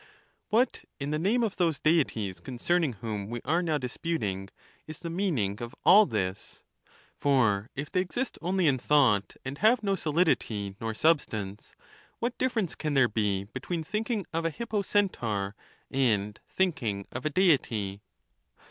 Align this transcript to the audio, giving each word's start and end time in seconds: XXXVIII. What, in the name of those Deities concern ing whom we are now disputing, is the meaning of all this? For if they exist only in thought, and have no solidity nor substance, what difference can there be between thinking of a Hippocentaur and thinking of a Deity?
XXXVIII. 0.01 0.49
What, 0.49 0.83
in 0.99 1.11
the 1.11 1.19
name 1.19 1.43
of 1.43 1.57
those 1.57 1.77
Deities 1.79 2.39
concern 2.39 2.83
ing 2.83 2.93
whom 2.93 3.29
we 3.29 3.39
are 3.45 3.61
now 3.61 3.77
disputing, 3.77 4.49
is 4.87 4.97
the 4.99 5.11
meaning 5.11 5.61
of 5.61 5.75
all 5.85 6.07
this? 6.07 6.63
For 7.19 7.69
if 7.75 7.91
they 7.91 8.01
exist 8.01 8.39
only 8.41 8.65
in 8.65 8.79
thought, 8.79 9.35
and 9.45 9.59
have 9.59 9.83
no 9.83 9.93
solidity 9.95 10.75
nor 10.81 10.95
substance, 10.95 11.75
what 12.17 12.35
difference 12.39 12.73
can 12.73 12.95
there 12.95 13.07
be 13.09 13.43
between 13.43 13.83
thinking 13.83 14.25
of 14.33 14.43
a 14.43 14.49
Hippocentaur 14.49 15.53
and 15.91 16.39
thinking 16.49 17.05
of 17.11 17.23
a 17.23 17.29
Deity? 17.29 18.01